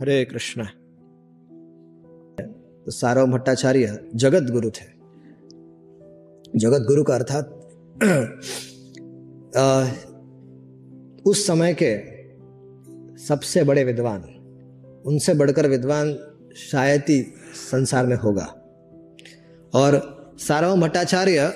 [0.00, 0.64] हरे कृष्ण।
[2.84, 4.96] तो सारव भट्टाचार्य जगत गुरु थे।
[6.56, 7.52] जगत गुरु का अर्थात
[11.26, 12.16] उस समय के
[13.16, 14.22] सबसे बड़े विद्वान,
[15.06, 16.18] उनसे बढ़कर विद्वान
[16.56, 17.26] शायद ही
[17.70, 18.54] संसार में होगा।
[19.74, 21.54] और सारव भट्टाचार्य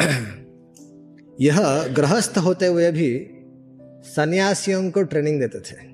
[1.40, 3.30] यह गृहस्थ होते हुए भी
[4.04, 5.89] सन्यासियों को ट्रेनिंग देते थे।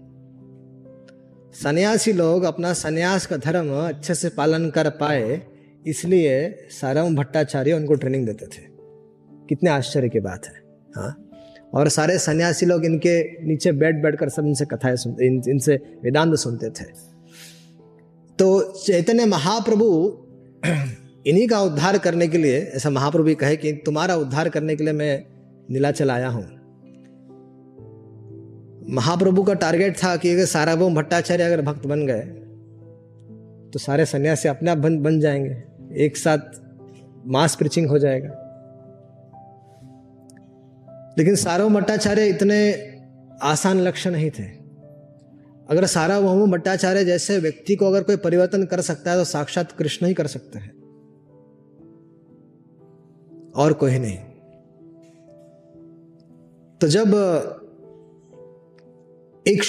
[1.56, 5.40] सन्यासी लोग अपना सन्यास का धर्म अच्छे से पालन कर पाए
[5.86, 6.34] इसलिए
[6.70, 8.62] सारम भट्टाचार्य उनको ट्रेनिंग देते थे।
[9.48, 10.52] कितने आश्चर्य की बात है
[10.96, 11.30] हाँ?
[11.74, 15.76] और सारे सन्यासी लोग इनके नीचे बैठ बैठ कर सब इनसे कथाएँ सुनते इन, इनसे
[15.76, 16.84] वेदांत सुनते थे।
[18.38, 19.88] तो चैतन्य महाप्रभु
[21.26, 24.84] इन्हीं का उद्धार करने के लिए ऐसा महाप्रभु भी कहे कि तुम्हारा उद्धार करने के
[24.84, 25.24] लिए मैं
[25.70, 26.55] नीलाचल आया हूँ।
[28.90, 32.20] महाप्रभु का टारगेट था कि अगर साराभौम भट्टाचार्य अगर भक्त बन गए
[33.70, 35.62] तो सारे सन्यासी अपने आप बन बन जाएँगे।
[36.04, 36.38] एक साथ
[37.26, 38.42] मास प्रिचिंग हो जाएगा।
[41.18, 42.72] लेकिन सार्वभौम भट्टाचार्य इतने
[43.42, 44.44] आसान लक्ष्य नहीं थे।
[45.70, 49.72] अगर सारा सार्वभौम भट्टाचार्य जैसे व्यक्ति को अगर कोई परिवर्तन कर सकता है तो साक्षात
[49.72, 50.76] कृष्ण ही कर सकते हैं।
[53.56, 54.18] और कोई नहीं।
[56.80, 57.12] तो जब
[59.48, 59.62] एक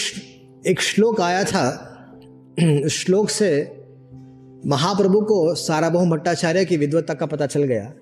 [0.68, 1.72] एक श्लोक आया था।
[2.90, 3.78] श्लोक से
[4.66, 7.94] महाप्रभु को साराभौम भट्टाचार्य की विद्वत्ता का पता चल गया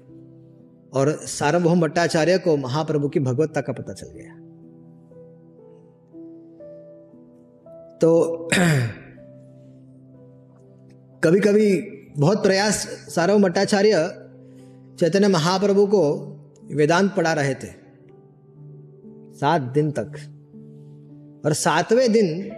[0.94, 4.36] और सार्वभौम भट्टाचार्य को महाप्रभु की भगवत्ता का पता चल गया।
[7.98, 8.38] तो
[11.24, 11.82] कभी कभी
[12.18, 13.92] बहुत प्रयास सार्वभौम भट्टाचार्य
[15.00, 16.14] चैतन्य महाप्रभु को
[16.64, 17.68] वेदांत पढ़ा रहे थे।
[19.34, 20.35] सात दिन तक।
[21.46, 22.52] और सातवें दिन,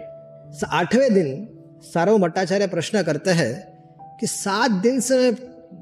[0.64, 1.48] आठवें दिन
[1.84, 3.52] सारव भट्टाचार्य प्रश्न करते हैं
[4.20, 5.36] कि सात दिन से मैं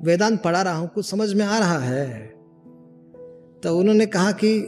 [0.04, 2.06] वेदांत पढ़ा रहा हूँ, कुछ समझ में आ रहा है?
[3.62, 4.58] तो उन्होंने कहा कि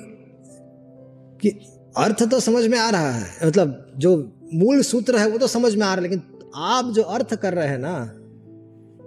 [1.43, 1.48] कि
[1.97, 4.16] अर्थ तो समझ में आ रहा है मतलब जो
[4.54, 6.22] मूल सूत्र है वो तो समझ में आ रहा है, लेकिन
[6.54, 7.98] आप जो अर्थ कर रहे हैं ना,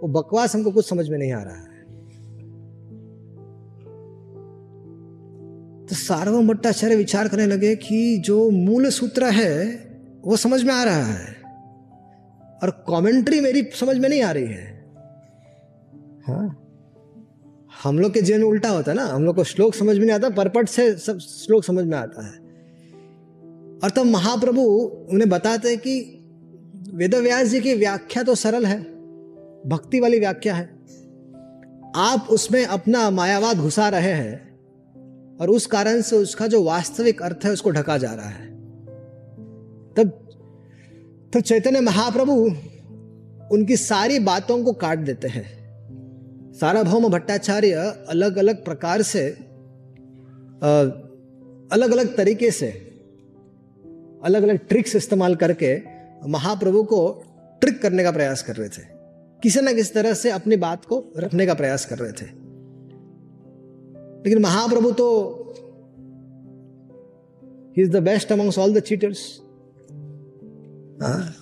[0.01, 1.70] वो बकवास हमको कुछ समझ में नहीं आ रहा है।
[5.91, 9.65] तो सार्वभौम भट्टाचार्य विचार करने लगे कि जो मूल सूत्र है,
[10.23, 11.35] वो समझ में आ रहा है।
[12.63, 14.85] और कमेंट्री मेरी समझ में नहीं आ रही है।
[16.27, 16.67] हाँ।
[17.83, 20.15] हम लोग के जीवन उल्टा होता है ना। हम लोग को श्लोक समझ में नहीं
[20.15, 22.33] आता, परपट से सब श्लोक समझ में आता है।
[23.83, 24.61] और तब तो महाप्रभु
[25.11, 26.25] उन्हें बताते हैं कि
[26.93, 28.79] वेद व्यास जी की व्याख्या तो सरल है,
[29.69, 30.79] भक्ति वाली व्याख्या है।
[31.95, 34.50] आप उसमें अपना मायावाद घुसा रहे हैं।
[35.41, 38.49] और उस कारण से उसका जो वास्तविक अर्थ है, उसको ढका जा रहा है।
[39.95, 40.09] तब
[41.33, 42.33] तो चैतन्य महाप्रभु
[43.51, 45.43] उनकी सारी बातों को काट देते हैं।
[46.53, 47.71] साराभौम भट्टाचार्य
[48.07, 49.27] अलग अलग प्रकार से
[51.71, 52.67] अलग अलग तरीके से
[54.23, 55.75] अलग अलग ट्रिक्स इस्तेमाल करके
[56.27, 57.01] महाप्रभु को
[57.61, 58.83] ट्रिक करने का प्रयास कर रहे थे।
[59.43, 62.40] किसी न किसी तरह से अपनी बात को रखने का प्रयास कर रहे थे।
[64.25, 65.07] लेकिन महाप्रभु तो
[67.77, 69.41] ही is the best amongst all the cheaters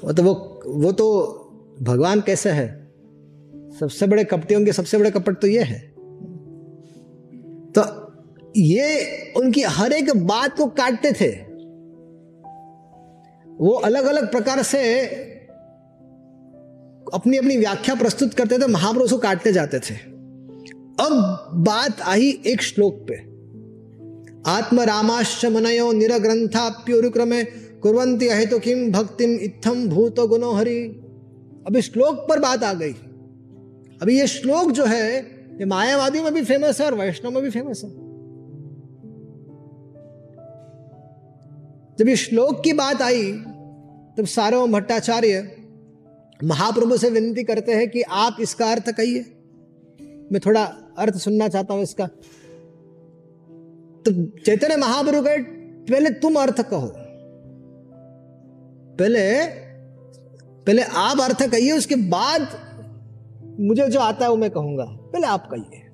[0.04, 0.34] वो तो वो
[0.66, 1.06] वो तो
[1.82, 2.68] भगवान कैसे है?
[3.80, 5.80] सबसे बड़े कपटियों के सबसे बड़े कपट तो ये है।
[7.78, 7.82] तो
[8.58, 11.30] ये उनकी हर एक बात को काटते थे।
[13.60, 14.82] वो अलग अलग प्रकार से
[17.14, 19.96] अपनी अपनी व्याख्या प्रस्तुत करते थे, महाप्रभु को काटते जाते थे।
[21.00, 21.12] अब
[21.54, 23.14] बात आई एक श्लोक पे।
[24.52, 27.44] आत्म रामाश्च मनयो निरग्रंथाप्योरुक्रमे
[27.84, 30.84] कुरंती है तो किम भक्तिम इत्थम भूत गुनो हरि।
[31.68, 32.94] अभी श्लोक पर बात आ गई।
[34.02, 35.18] अभी ये श्लोक जो है,
[35.60, 37.90] ये मायावादी में भी फ़ेमस है और वैष्णव में भी फ़ेमस है।
[41.98, 43.32] जब ये श्लोक की बात आई,
[44.18, 45.56] तब सार्वम भट्टाचार्य
[46.44, 49.26] महाप्रभु से विनती करते हैं कि आप इसका अर्थ कहिए।
[50.32, 52.06] मैं थोड़ा अर्थ सुनना चाहता हूँ इसका।
[54.06, 54.12] तो
[54.46, 56.94] चैतन्य महाप्रभु कहे, पहले तुम अर्थ कहो।
[58.98, 59.46] पहले
[60.68, 62.48] पहले आप अर्थ कहिए, उसके बाद
[63.60, 65.86] मुझे जो आता है वो मैं कहूँगा। पहले आप कहिए।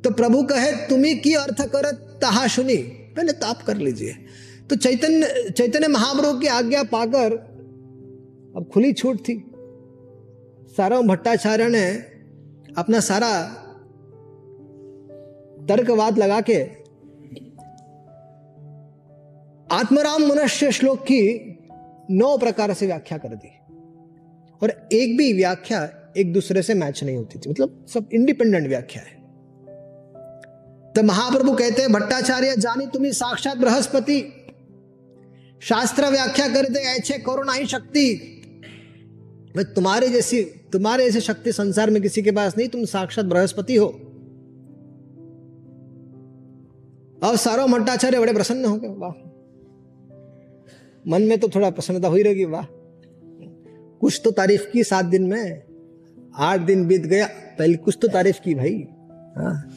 [0.00, 1.90] तो प्रभु कहे, तुम्हें की अर्थ कर
[2.22, 2.76] तहा सुनी?
[3.16, 4.12] पहले तो आप कर लीजिए।
[4.70, 7.32] तो चैतन्य चैतन्य महाप्रभु की आज्ञा पाकर,
[8.56, 9.52] अब खुली छूट थी।
[10.76, 11.86] सारा भट्टाचार्य ने
[12.78, 13.56] अपना सारा
[15.68, 16.62] तर्कवाद लगा के
[19.74, 21.20] आत्मराम मनुष्य श्लोक की
[22.10, 23.48] नौ प्रकार से व्याख्या कर दी।
[24.62, 29.02] और एक भी व्याख्या एक दूसरे से मैच नहीं होती थी। मतलब सब इंडिपेंडेंट व्याख्या
[29.02, 29.20] है।
[30.92, 34.46] तो महाप्रभु कहते हैं, भट्टाचार्य, जानी तुम्हें साक्षात बृहस्पति।
[35.62, 38.36] शास्त्र व्याख्या करते ऐसे करो नहीं शक्ति।
[39.58, 44.09] तुम्हारे जैसी तुम्हारे जैसी शक्ति संसार में किसी के पास नहीं, तुम साक्षात बृहस्पति हो।
[47.22, 49.10] अब सारो भट्टाचार्य बड़े प्रसन्न हो गए। वाह।
[51.08, 52.64] मन में तो थोड़ा प्रसन्नता हुई रहेगी, वाह।
[54.00, 55.62] कुछ तो तारीफ़ की सात दिन में,
[56.36, 58.88] आठ दिन बीत गया। पहले कुछ तो तारीफ़ की भाई।
[59.36, 59.68] हाँ।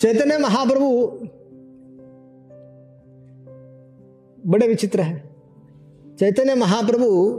[0.00, 1.06] चैतन्य महाप्रभु
[4.46, 5.30] बड़े विचित्र है।
[6.18, 7.36] चैतन्य महाप्रभु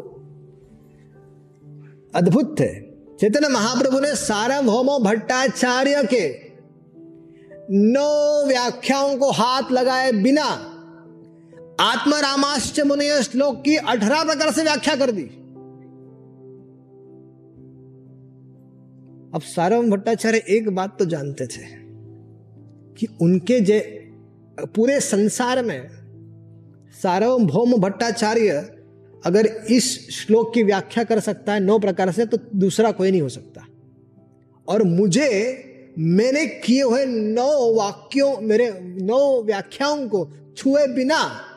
[2.16, 2.81] अद्भुत थे।
[3.19, 6.50] चैतन्य महाप्रभु ने सार्वभौम भट्टाचार्य के
[7.72, 10.46] नौ व्याख्याओं को हाथ लगाए बिना
[11.80, 15.24] आत्मा रामाश्च मुनिय श्लोक की अठारह प्रकार से व्याख्या कर दी।
[19.36, 21.66] अब सार्वम भट्टाचार्य एक बात तो जानते थे
[22.98, 23.80] कि उनके जे
[24.76, 25.90] पूरे संसार में
[27.02, 28.78] सार्वभौम भट्टाचार्य
[29.26, 33.22] अगर इस श्लोक की व्याख्या कर सकता है नौ प्रकार से तो दूसरा कोई नहीं
[33.22, 33.66] हो सकता।
[34.68, 35.28] और मुझे
[35.98, 41.48] मैंने किए हुए नौ वाक्यों मेरे नौ व्याख्याओं को छुए बिना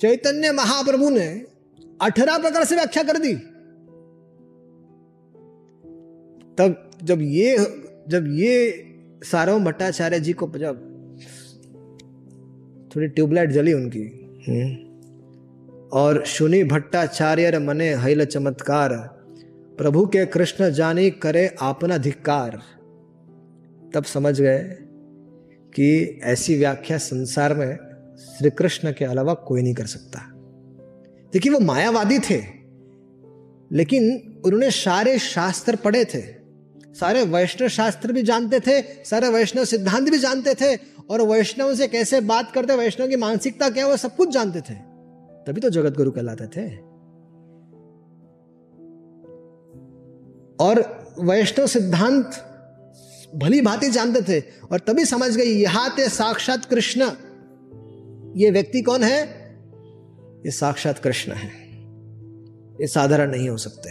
[0.00, 1.26] चैतन्य महाप्रभु ने
[2.02, 3.34] अठारह प्रकार से व्याख्या कर दी।
[6.58, 7.56] तब जब ये
[8.08, 8.84] जब ये
[9.24, 10.84] सारव भट्टाचार्य जी को जब
[12.96, 14.02] थोड़ी ट्यूबलाइट जली उनकी
[14.48, 19.17] हम्म, और सुनी भट्टाचार्य मने हैल चमत्कार
[19.78, 22.62] प्रभु के कृष्ण जाने करे अपना धिक्कार।
[23.94, 24.58] तब समझ गए
[25.74, 27.78] कि ऐसी व्याख्या संसार में
[28.18, 30.20] श्री कृष्ण के अलावा कोई नहीं कर सकता।
[31.32, 32.42] देखिए, वो मायावादी थे,
[33.72, 36.38] लेकिन उन्होंने सारे शास्त्र पढ़े थे।
[36.94, 40.76] सारे वैष्णव शास्त्र भी जानते थे, सारे वैष्णव सिद्धांत भी जानते थे,
[41.10, 44.74] और वैष्णव से कैसे बात करते, वैष्णव की मानसिकता क्या वो सब कुछ जानते थे।
[45.46, 46.87] तभी तो जगत गुरु कहलाते थे।
[50.60, 52.44] और वैष्णव सिद्धांत
[53.34, 57.10] भली भांति जानते थे और तभी समझ गए यहाँ थे साक्षात कृष्ण।
[58.36, 59.22] ये व्यक्ति कौन है?
[60.46, 61.68] ये साक्षात कृष्ण है।
[62.80, 63.90] ये साधारण नहीं हो सकते।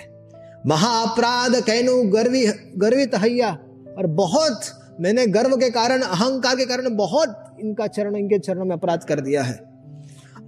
[0.66, 2.48] महाअपराध कैनु गर्वी,
[2.78, 3.50] गर्वित हैया
[3.98, 4.62] और बहुत,
[5.00, 9.20] मैंने गर्व के कारण, अहंकार के कारण बहुत इनका चरण, इनके चरणों में अपराध कर
[9.20, 9.68] दिया है।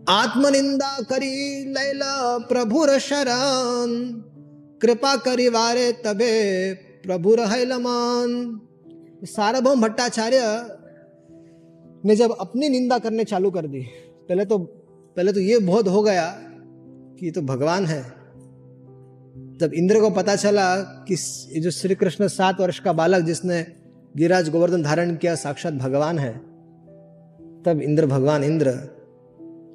[0.10, 4.24] आत्मनिंदा करी लैला प्रभु शरण।
[4.82, 6.34] कृपा करी वारे तबे
[7.04, 8.60] प्रभु लमान।
[9.26, 10.42] सार्वभौम भट्टाचार्य
[12.04, 13.82] ने जब अपनी निंदा करने चालू कर दी,
[14.30, 16.26] पहले तो पहले तो ये बहुत हो गया
[17.20, 18.02] कि ये तो भगवान है।
[19.58, 20.76] जब इंद्र को पता चला
[21.08, 21.16] कि
[21.60, 23.66] जो श्री कृष्ण सात वर्ष का बालक जिसने
[24.16, 26.34] गिराज गोवर्धन धारण किया, साक्षात भगवान है।
[27.64, 28.72] तब इंद्र, भगवान इंद्र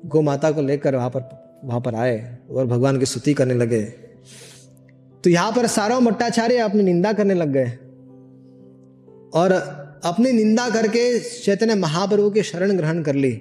[0.06, 1.28] गो माता को लेकर वहाँ पर
[1.64, 3.82] वहाँ पर आए और भगवान की स्तुति करने लगे।
[5.24, 7.70] तो यहाँ पर सारो मट्टाचार्य अपनी निंदा करने लग गए
[9.40, 9.52] और
[10.04, 13.32] अपनी निंदा करके चैतन्य महाप्रभु की शरण ग्रहण कर ली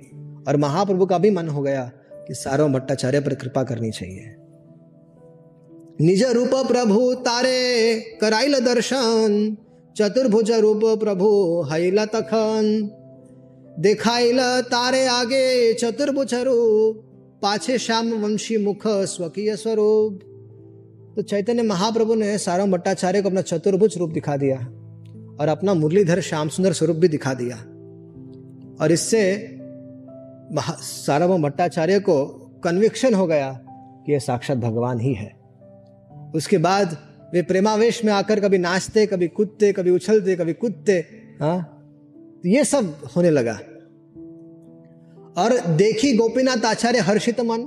[0.47, 1.91] और महाप्रभु का भी मन हो गया
[2.27, 4.35] कि सारो भट्टाचार्य पर कृपा करनी चाहिए।
[6.01, 9.57] निज रूप प्रभु तारे कराइल दर्शन,
[9.95, 11.29] चतुर्भुज रूप प्रभु
[11.71, 12.89] हैला तखन।
[13.79, 17.03] देखाइल तारे आगे चतुर्भुज रूप,
[17.41, 20.19] पाछे श्याम वंशी मुख स्वकीय स्वरूप।
[21.15, 24.57] तो चैतन्य महाप्रभु ने सारा भट्टाचार्य को अपना चतुर्भुज रूप दिखा दिया
[25.39, 27.57] और अपना मुरलीधर श्याम सुंदर स्वरूप भी दिखा दिया।
[28.81, 29.21] और इससे
[30.81, 32.25] सारा भट्टाचार्य को
[32.63, 33.51] कन्विक्शन हो गया
[34.05, 35.31] कि यह साक्षात भगवान ही है।
[36.35, 36.97] उसके बाद
[37.33, 41.05] वे प्रेमावेश में आकर कभी नाचते, कभी कूदते, कभी उछलते, कभी कूदते
[41.41, 41.61] हाँ
[42.43, 43.59] तो ये सब होने लगा।
[45.37, 47.61] और देखी गोपीनाथ आचार्य हर्षित मन।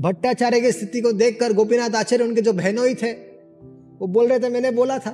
[0.00, 3.12] भट्टाचार्य की स्थिति को देखकर गोपीनाथ आचार्य उनके जो बहनोई थे,
[4.00, 5.12] वो बोल रहे थे, मैंने बोला था,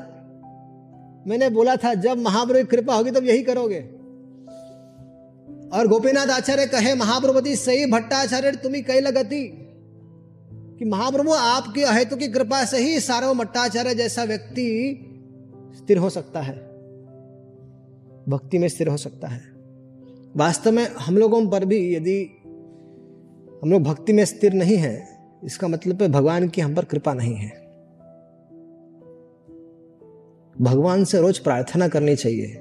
[1.27, 3.81] मैंने बोला था, जब महाप्रभु की कृपा होगी तब यही करोगे।
[5.79, 9.67] और गोपीनाथ आचार्य कहे महाप्रभुति सही भट्टाचार्य तुम्हें कई लगती
[10.79, 14.67] कि महाप्रभु, आपकी अहेतु की कृपा से ही सार्व भट्टाचार्य जैसा व्यक्ति
[15.77, 16.71] स्थिर हो सकता है।
[18.29, 19.41] भक्ति में स्थिर हो सकता है।
[20.37, 22.40] वास्तव में हम लोगों पर भी यदि
[23.63, 25.07] हम लोग भक्ति में स्थिर नहीं है,
[25.45, 27.61] इसका मतलब है भगवान की हम पर कृपा नहीं है।
[30.61, 32.55] भगवान से रोज प्रार्थना करनी चाहिए।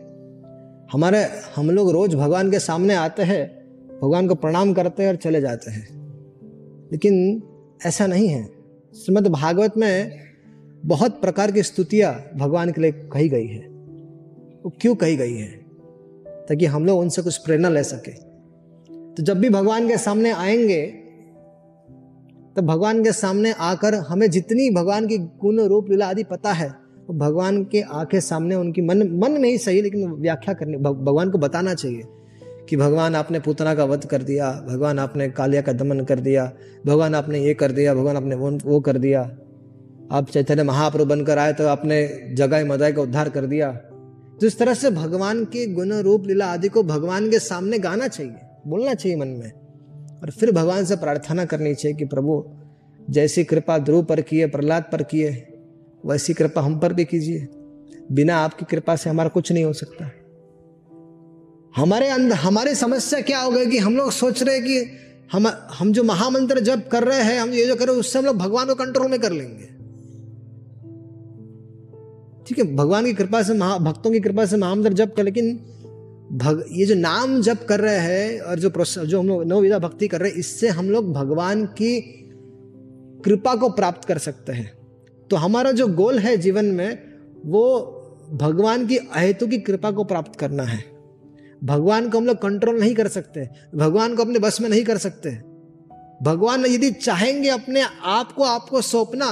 [0.92, 3.60] हमारे, हम लोग रोज भगवान के सामने आते हैं,
[4.02, 6.10] भगवान को प्रणाम करते हैं और चले जाते हैं।
[6.92, 7.44] लेकिन
[7.86, 8.46] ऐसा नहीं है।
[8.96, 10.12] श्रीमद भागवत में
[10.86, 13.68] बहुत प्रकार की स्तुतियाँ भगवान के लिए कही गई है।
[14.64, 15.52] वो क्यों कही गई है?
[16.28, 18.29] ताकि हम लोग उनसे कुछ प्रेरणा ले सके।
[19.18, 20.86] तो जब भी भगवान के सामने आएँगे
[22.56, 26.68] तो भगवान के सामने आकर हमें जितनी भगवान की गुण रूप लीला आदि पता है,
[27.10, 31.30] वो भगवान के आँखें सामने उनकी मन मन में ही सही लेकिन व्याख्या करनी भगवान
[31.30, 32.04] को बताना चाहिए
[32.70, 36.52] कि भगवान आपने पूतना का वध कर दिया, भगवान आपने कालिया का दमन कर दिया,
[36.86, 39.22] भगवान आपने ये कर दिया, भगवान आपने वो वो कर दिया।
[40.12, 41.98] आप चैतन्य महाप्रभु बनकर आए तो आपने
[42.34, 43.72] जगाई मदाई का उद्धार कर दिया।
[44.42, 48.08] तो इस तरह से भगवान के गुण रूप लीला आदि को भगवान के सामने गाना
[48.08, 49.52] चाहिए। बोलना चाहिए मन में।
[50.22, 52.46] और फिर भगवान से प्रार्थना करनी चाहिए कि प्रभु,
[53.10, 55.48] जैसी कृपा ध्रुव पर किए प्रहलाद पर किए
[56.06, 57.48] वैसी कृपा हम पर भी कीजिए।
[58.12, 60.12] बिना आपकी कृपा से हमारा कुछ नहीं हो सकता।
[61.76, 64.92] हमारे अंदर, हमारी समस्या क्या हो गई कि हम लोग सोच रहे कि
[65.32, 68.20] हम हम जो महामंत्र जब कर रहे हैं, हम ये जो कर रहे हैं, उससे
[68.20, 69.66] हम लोग भगवान को कंट्रोल में कर लेंगे।
[72.46, 75.60] ठीक है, भगवान की कृपा से महा, भक्तों की कृपा से महामंत्र जब कर, लेकिन
[76.32, 78.70] भग, ये जो नाम जब कर रहे हैं और जो
[79.06, 82.02] जो हम लोग नवविधा भक्ति कर रहे हैं, इससे हम लोग भगवान की
[83.26, 84.74] कृपा को प्राप्त कर सकते हैं।
[85.30, 87.00] तो हमारा जो गोल है जीवन में,
[87.46, 87.80] वो
[88.32, 90.84] भगवान की अहेतु की कृपा को प्राप्त करना है।
[91.64, 94.98] भगवान को हम लोग कंट्रोल नहीं कर सकते, भगवान को अपने बस में नहीं कर
[94.98, 95.30] सकते।
[96.24, 99.32] भगवान यदि चाहेंगे अपने आप को, आपको सौंपना,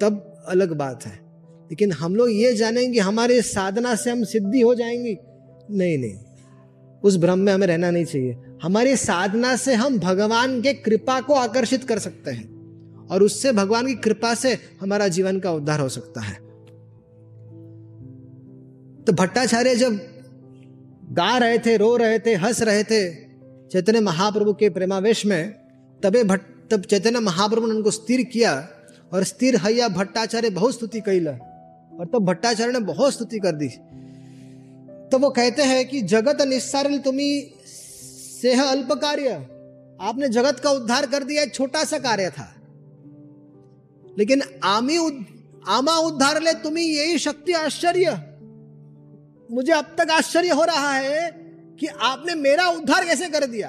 [0.00, 1.12] तब अलग बात है।
[1.70, 5.16] लेकिन हम लोग ये जानेंगे, हमारे साधना से हम सिद्धि हो जाएँगी।
[5.70, 6.18] नहीं नहीं।
[7.04, 11.34] उस भ्रम में हमें रहना नहीं चाहिए। हमारी साधना से हम भगवान के कृपा को
[11.34, 15.88] आकर्षित कर सकते हैं और उससे भगवान की कृपा से हमारा जीवन का उद्धार हो
[15.88, 16.34] सकता है।
[19.04, 19.98] तो भट्टाचार्य जब
[21.12, 23.14] गा रहे थे, रो रहे थे, हंस रहे थे,
[23.68, 25.54] चैतन्य महाप्रभु के प्रेमावेश में,
[26.02, 28.68] तबे भट्ट तब चैतन्य महाप्रभु ने उनको स्थिर किया
[29.12, 31.30] और स्थिर हैया भट्टाचार्य बहुत स्तुति कैला
[31.98, 33.68] और तब भट्टाचार्य ने बहुत स्तुति कर दी।
[35.12, 37.54] तो वो कहते हैं कि जगत निस्सारिल तुम्ही
[38.42, 39.30] सेह अल्प कार्य
[40.00, 42.54] आपने जगत का उद्धार कर दिया छोटा सा कार्य था।
[44.18, 45.26] लेकिन आमी उद,
[45.68, 48.10] आमा उद्धार ले तुम्हें यही शक्ति आश्चर्य।
[49.50, 51.30] मुझे अब तक आश्चर्य हो रहा है
[51.80, 53.68] कि आपने मेरा उद्धार कैसे कर दिया?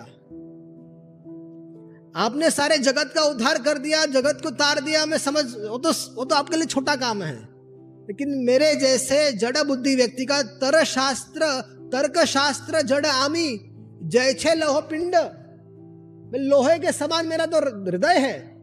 [2.16, 5.92] आपने सारे जगत का उद्धार कर दिया जगत को तार दिया मैं समझ वो तो
[6.16, 7.49] वो तो आपके लिए छोटा काम है।
[8.10, 11.62] लेकिन मेरे जैसे जड़ बुद्धि व्यक्ति का तर शास्त्र
[11.94, 13.60] तर्क शास्त्र जड़ आमी
[14.04, 15.16] जैसे लोह पिंड।
[16.36, 18.60] लोहे के समान मेरा तो हृदय है।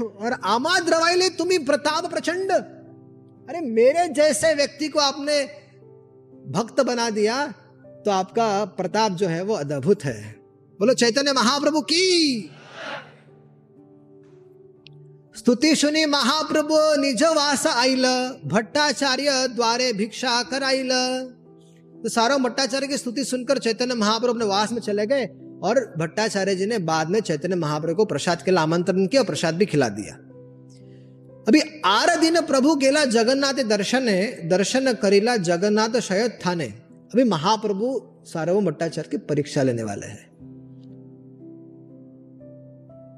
[0.00, 5.44] और आमा द्रवाई द्रवाइले तुम्हें प्रताप प्रचंड। अरे मेरे जैसे व्यक्ति को आपने
[6.52, 7.46] भक्त बना दिया
[8.04, 10.36] तो आपका प्रताप जो है वो अद्भुत है।
[10.80, 12.50] बोलो, चैतन्य महाप्रभु की।
[15.38, 18.02] स्तुति सुनी महाप्रभु निज वास आइल,
[18.46, 20.88] भट्टाचार्य द्वारे भिक्षा कराइल।
[22.02, 25.24] तो सारो भट्टाचार्य की स्तुति सुनकर चैतन्य महाप्रभु अपने वास में चले गए
[25.62, 29.54] और भट्टाचार्य जी ने बाद में चैतन्य महाप्रभु को प्रसाद के लिए आमंत्रण किया प्रसाद
[29.54, 30.14] भी खिला दिया।
[31.48, 34.06] अभी आर दिन प्रभु गेला जगन्नाथ दर्शन
[34.44, 36.66] दर्शन करीला जगन्नाथ शयद थाने।
[37.14, 40.28] अभी महाप्रभु सार्वभौम भट्टाचार्य की परीक्षा लेने वाले हैं।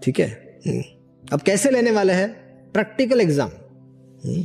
[0.04, 0.60] ठीक है?
[0.66, 0.99] हम्म।
[1.32, 2.28] अब कैसे लेने वाले हैं?
[2.72, 3.48] Practical exam
[4.24, 4.42] hmm.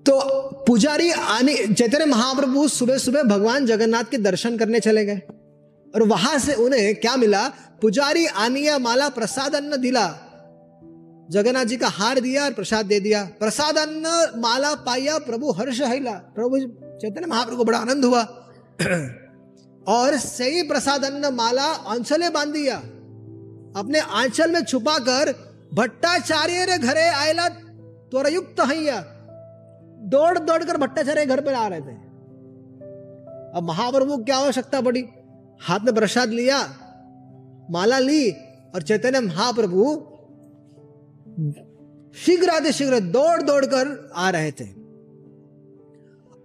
[0.00, 0.20] तो
[0.66, 5.22] पुजारी आने, चैतन्य महाप्रभु सुबह सुबह भगवान जगन्नाथ के दर्शन करने चले गए।
[5.94, 7.48] और वहाँ से उन्हें क्या मिला?
[7.82, 10.06] पुजारी आनिया माला प्रसाद अन्न दिला।
[11.30, 15.80] जगन्नाथ जी का हार दिया और प्रसाद दे दिया। प्रसाद अन्न माला पाया, प्रभु हर्ष
[15.80, 16.58] हिला। प्रभु
[16.98, 18.22] चैतन्य महाप्रभु को बड़ा आनंद हुआ।
[19.88, 22.82] और सही प्रसाद अन्न माला आंचले बाँध दिया।
[23.74, 25.32] अपने आंचल में छुपा कर
[25.74, 29.00] भट्टाचार्य घरे आयला त्वरयुक्त हैया
[30.10, 31.94] दौड़ दौड़ कर भट्टाचार्य घर पर आ रहे थे।
[33.50, 35.04] अब महाप्रभु क्या आवश्यकता पड़ी?
[35.60, 36.58] हाथ में प्रसाद लिया,
[37.70, 38.30] माला ली
[38.74, 39.84] और चैतन्य महाप्रभु
[42.16, 44.64] शीघ्र आते शीघ्र दौड़ दौड़ कर आ रहे थे।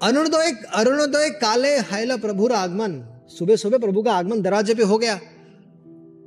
[0.01, 5.19] अरुणोदय अरुणोदय काले हैल प्रभु आगमन सुबह सुबह प्रभु का आगमन दरवाजे पे हो गया।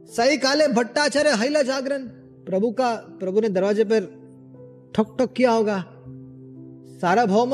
[0.09, 2.03] सही काले भट्टाचार्य हैला जागरण।
[2.47, 4.01] प्रभु का, प्रभु ने दरवाजे पर
[4.95, 5.85] ठक ठक किया होगा।
[6.99, 7.51] सारा भौम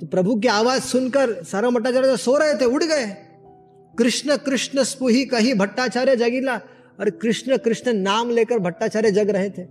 [0.00, 3.06] तो प्रभु की आवाज़ सुनकर सारा भट्टाचार्य सो रहे थे, उड़ गए।
[3.98, 6.56] कृष्ण कृष्ण स्पुही कही भट्टाचार्य जगीला,
[7.00, 9.62] और कृष्ण कृष्ण नाम लेकर भट्टाचार्य जग रहे थे।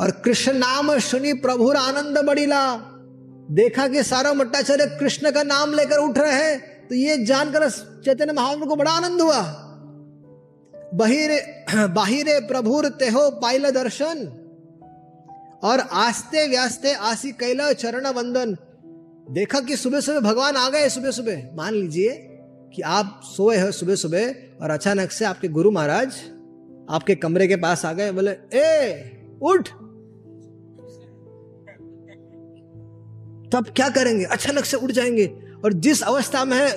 [0.00, 2.76] और कृष्ण नाम सुनी प्रभु आनंद बड़ीला
[3.50, 7.70] देखा कि सारा भट्टाचार्य कृष्ण का नाम लेकर उठ रहे हैं। तो ये जानकर
[8.04, 9.60] चैतन्य महाप्रभु को बड़ा आनंद हुआ।
[10.94, 14.40] बहिरे, बाहिरे प्रभुर तेहो पाइल दर्शन।
[15.62, 18.56] और आस्ते व्यास्ते आसी कैला चरण वंदन।
[19.30, 22.28] देखा कि सुबह सुबह भगवान आ गए सुबह सुबह मान लीजिए
[22.74, 26.12] कि आप सोए हो सुबह सुबह और अचानक से आपके गुरु महाराज
[26.90, 28.92] आपके कमरे के पास आ गए। बोले, ए,
[29.42, 29.68] उठ।
[33.52, 34.24] तब क्या करेंगे?
[34.24, 36.70] अचानक से उठ जाएँगे। और जिस अवस्था में है,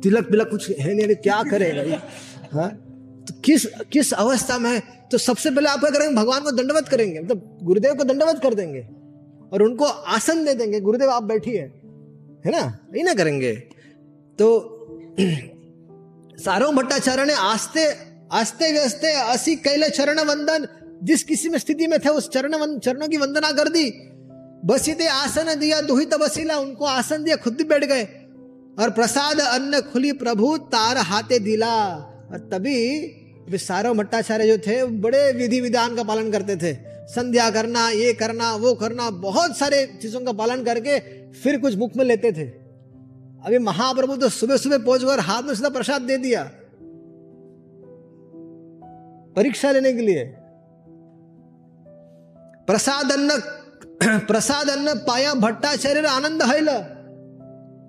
[0.00, 2.02] तिलक बिलक कुछ है नहीं क्या करेगा
[2.52, 2.70] हाँ?
[3.28, 4.82] तो किस किस अवस्था में है?
[5.10, 8.40] तो सबसे पहले आप क्या करेंगे, भगवान को दंडवत करेंगे मतलब तो गुरुदेव को दंडवत
[8.42, 8.80] कर देंगे
[9.52, 11.60] और उनको आसन दे देंगे, गुरुदेव आप बैठिए,
[12.46, 12.62] है ना?
[12.94, 13.52] यही ना करेंगे।
[14.38, 14.46] तो
[16.40, 17.84] सारो भट्टाचार्य ने आस्ते
[18.32, 20.66] आस्ते व्यस्ते असी कैले चरण वंदन
[21.02, 23.90] जिस किसी में स्थिति में थे, उस चरण चरणों की वंदना कर दी।
[24.64, 28.04] बसीते आसन दिया, दुहित बसीला, उनको आसन दिया, खुद बैठ गए।
[28.78, 31.94] और प्रसाद अन्न खुली, प्रभु तार हाथे दिला।
[32.32, 33.10] और तभी
[33.50, 38.56] सारो भट्टाचार्य जो थे, बड़े विधि विधान का पालन करते थे। संध्या करना, ये करना,
[38.56, 41.00] वो करना, बहुत सारे चीज़ों का पालन करके
[41.32, 42.46] फिर कुछ मुख में लेते थे।
[43.46, 46.50] अभी महाप्रभु तो सुबह सुबह पहुँच पहुंचकर हाथ में सीधा प्रसाद दे दिया।
[49.36, 50.24] परीक्षा लेने के लिए।
[52.66, 53.30] प्रसाद अन्न
[54.28, 56.68] प्रसाद अन्न पाया भट्टाचार्य आनंद हैल।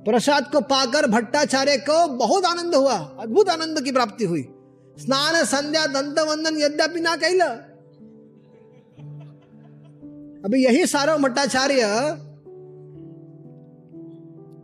[0.06, 4.42] प्रसाद को पाकर भट्टाचार्य को बहुत आनंद हुआ, अद्भुत आनंद की प्राप्ति हुई।
[4.98, 7.46] स्नान, संध्या, दंत वंदन यद्यपि ना कहला
[10.46, 11.82] अभी यही सारा भट्टाचार्य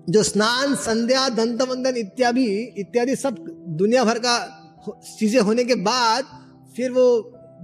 [0.09, 2.45] जो स्नान, संध्या, दंत वंदन इत्यादि
[2.77, 3.35] इत्यादि सब
[3.77, 4.35] दुनिया भर का
[5.19, 6.23] चीज़ें होने के बाद
[6.75, 7.07] फिर वो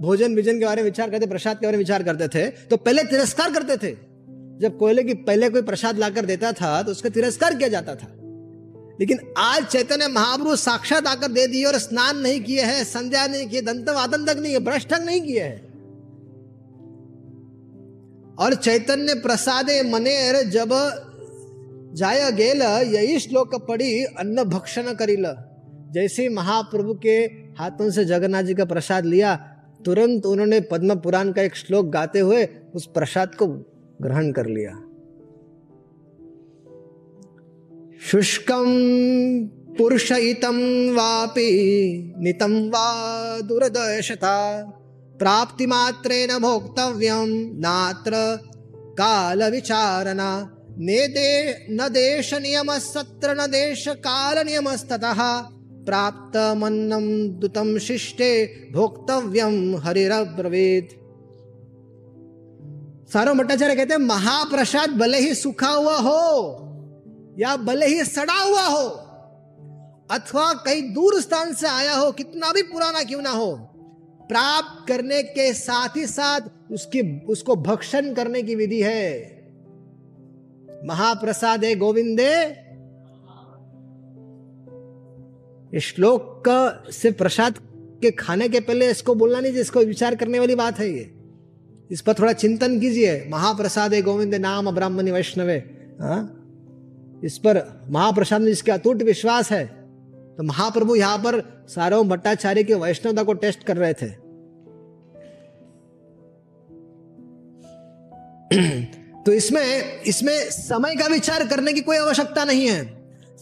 [0.00, 2.76] भोजन विजन के बारे में विचार करते, प्रसाद के बारे में विचार करते थे तो
[2.76, 3.92] पहले तिरस्कार करते थे।
[4.60, 8.14] जब कोयले की पहले कोई प्रसाद लाकर देता था तो उसका तिरस्कार किया जाता था।
[9.00, 13.46] लेकिन आज चैतन्य महाप्रभु साक्षात आकर दे दिए और स्नान नहीं किए हैं, संध्या नहीं
[13.46, 15.66] किए दंत वादन तक नहीं है भ्रष्ट नहीं किए हैं।
[18.36, 20.70] और चैतन्य प्रसादे मनेर जब
[21.94, 25.26] जाय गेल, यही श्लोक पड़ी अन्न भक्षण करिल।
[25.92, 27.16] जैसे महाप्रभु के
[27.58, 29.36] हाथों से जगन्नाथ जी का प्रसाद लिया
[29.84, 33.46] तुरंत उन्होंने पद्म पुराण का एक श्लोक गाते हुए उस प्रसाद को
[34.02, 34.74] ग्रहण कर लिया।
[38.10, 38.66] शुष्कम
[39.78, 40.58] पुरुष इतम
[40.96, 41.50] वापि
[42.18, 42.86] नितम वा
[43.40, 44.36] दुर्दशता
[45.18, 48.12] प्राप्ति मात्रेण भोक्तव्यम नात्र
[48.92, 50.30] काल विचारणा
[50.78, 51.30] ने दे
[51.70, 55.22] न देश नियम सत्र न देश काल नियमस्ततः
[55.88, 57.04] प्राप्त मन्नम
[57.40, 58.30] दुतम शिष्टे
[58.72, 60.88] भोक्तव्यम हरिब्रवेद
[63.12, 66.24] सारो भट्टाचार्य कहते हैं, महाप्रसाद भले ही सूखा हुआ हो
[67.38, 68.86] या भले ही सड़ा हुआ हो,
[70.10, 73.50] अथवा कई दूर स्थान से आया हो, कितना भी पुराना क्यों ना हो,
[74.28, 79.06] प्राप्त करने के साथ ही साथ उसकी, उसको भक्षण करने की विधि है।
[80.86, 82.32] महाप्रसाद है गोविंदे
[85.72, 87.58] श्लोक का सिर्फ़ प्रसाद
[88.02, 91.10] के खाने के पहले इसको बोलना नहीं इसको विचार करने वाली बात है ये।
[91.90, 95.56] इस पर थोड़ा चिंतन कीजिए। महाप्रसाद है गोविंद नाम ब्राह्मणी वैष्णवे
[96.00, 96.34] हाँ?
[97.24, 99.64] इस पर महाप्रसाद में जिसके अतुट विश्वास है
[100.36, 104.08] तो महाप्रभु यहाँ पर सारो भट्टाचार्य की वैष्णवता को टेस्ट कर रहे थे।
[109.22, 112.97] तो इसमें इसमें समय का विचार करने की कोई आवश्यकता नहीं है।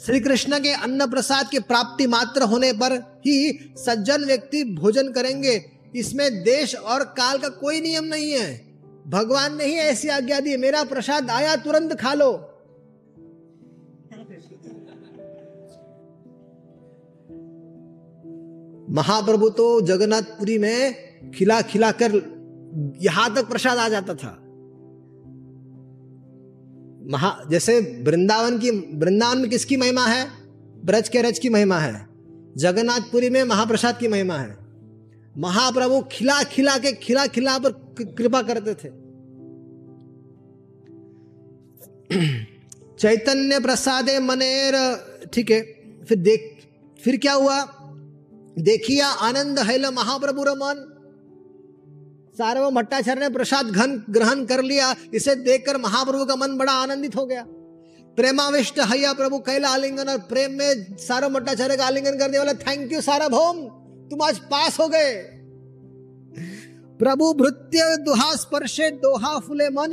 [0.06, 2.92] श्री कृष्ण के अन्न प्रसाद की प्राप्ति मात्र होने पर
[3.26, 5.54] ही सज्जन व्यक्ति भोजन करेंगे।
[5.96, 8.74] इसमें देश और काल का कोई नियम नहीं है।
[9.06, 12.30] भगवान ने ही ऐसी आज्ञा दी, मेरा प्रसाद आया, तुरंत खा लो।
[18.90, 22.12] महाप्रभु तो जगन्नाथपुरी में खिला खिला कर
[23.02, 24.45] यहाँ तक प्रसाद आ जाता था।
[27.06, 30.30] महा, जैसे वृंदावन की, वृंदावन में किसकी महिमा है?
[30.84, 32.06] ब्रज के रज की महिमा है।
[32.56, 34.56] जगन्नाथपुरी में महाप्रसाद की महिमा है।
[35.38, 37.70] महाप्रभु खिला खिला के, खिला खिला पर
[38.04, 39.06] कृपा करते थे।
[42.98, 44.96] चैतन्य प्रसादे मनेर,
[45.32, 45.60] ठीक है,
[46.08, 46.58] फिर देख,
[47.04, 47.64] फिर क्या हुआ?
[48.58, 50.95] देखिया आनंद हैल महाप्रभु रमन।
[52.38, 57.16] सार्वभौम भट्टाचार्य ने प्रसाद घन ग्रहण कर लिया। इसे देखकर महाप्रभु का मन बड़ा आनंदित
[57.16, 57.44] हो गया।
[58.18, 62.52] प्रेमाविष्ट हैया प्रभु कैला आलिंगन और प्रेम में सारा भट्टाचार्य का आलिंगन कर दिया बोला
[62.62, 63.56] थैंक यू सारा भौम,
[64.10, 65.14] तुम आज पास हो गए।
[67.00, 69.92] प्रभु भृत्य दुहा स्पर्शे, दोहा फुले मन,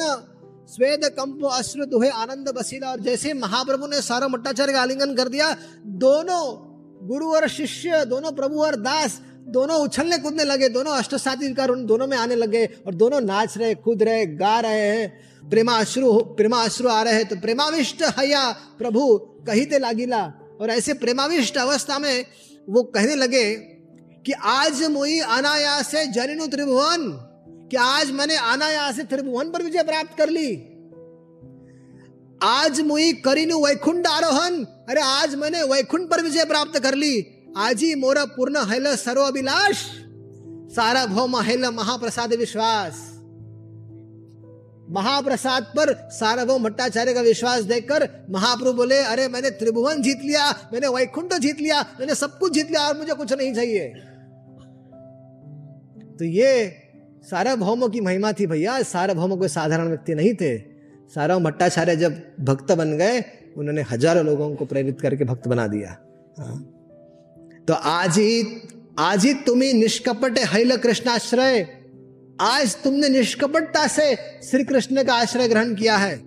[0.70, 5.30] स्वेद कंप अश्रु दुहे आनंद बसीला। और जैसे महाप्रभु ने सारा मट्टाचार्य का आलिंगन कर
[5.30, 5.52] दिया,
[5.86, 6.44] दोनों
[7.08, 11.70] गुरु और शिष्य, दोनों प्रभु और दास दोनों उछलने कूदने लगे, दोनों अष्ट साथी कर
[11.70, 15.74] उन दोनों में आने लगे और दोनों नाच रहे, कूद रहे, गा रहे हैं। प्रेमा
[15.78, 20.24] अश्रु प्रेमा अश्रु आ रहे हैं तो प्रेमाविष्ट हया प्रभु कही लागिला।
[20.62, 22.26] और ऐसे प्रेमाविष्ट अवस्था में
[22.70, 23.54] वो कहने लगे
[24.26, 27.10] कि आज मुई अनायास से जनिनु त्रिभुवन,
[27.72, 30.50] कि आज मैंने अनायास त्रिभुवन पर विजय प्राप्त कर ली।
[32.42, 37.84] आज मुई करीनु वैकुंठ आरोहन, अरे आज मैंने वैकुंठ पर विजय प्राप्त कर ली। आज
[37.98, 39.76] मोरा पूर्ण हैल सर्व अभिलाष
[40.76, 43.20] सारा भौम हैल महाप्रसाद विश्वास।
[44.90, 50.88] महाप्रसाद पर सार्वभौम भट्टाचार्य का विश्वास देखकर महाप्रभु बोले, अरे, मैंने त्रिभुवन जीत लिया, मैंने
[50.88, 53.90] वैकुंठ जीत लिया, मैंने सब कुछ जीत लिया और मुझे कुछ नहीं चाहिए।
[56.20, 56.76] तो ये
[57.24, 60.58] सार्वभौमों की महिमा थी भैया। सार्वभौम कोई साधारण व्यक्ति नहीं थे।
[61.16, 63.24] सारा भट्टाचार्य जब भक्त बन गए,
[63.58, 65.98] उन्होंने हज़ारों लोगों को प्रेरित करके भक्त बना दिया।
[66.40, 66.70] हाँ।
[67.68, 68.62] तो आज ही
[69.00, 71.60] आज ही तुम्हें निष्कपट हैल कृष्णाश्रय
[72.42, 76.20] आज तुमने निष्कपटता से श्री कृष्ण का आश्रय ग्रहण किया है।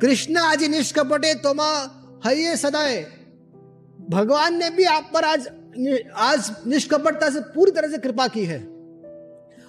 [0.00, 1.60] कृष्ण आज निष्कपटे, तुम
[2.26, 3.02] है सदाए।
[4.10, 5.48] भगवान ने भी आप पर आज
[6.16, 8.58] आज निष्कपटता से पूरी तरह से कृपा की है।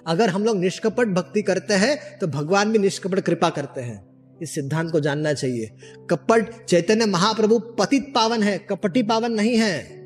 [0.07, 4.55] अगर हम लोग निष्कपट भक्ति करते हैं तो भगवान भी निष्कपट कृपा करते हैं। इस
[4.55, 5.71] सिद्धांत को जानना चाहिए।
[6.09, 10.04] कपट चैतन्य महाप्रभु पतित पावन है, कपटी पावन नहीं है।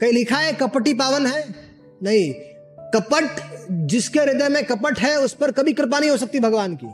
[0.00, 1.44] कहीं लिखा है कपटी पावन है?
[2.02, 2.32] नहीं,
[2.94, 3.40] कपट
[3.86, 6.86] जिसके हृदय में कपट है, उस पर कभी कृपा नहीं हो सकती भगवान की।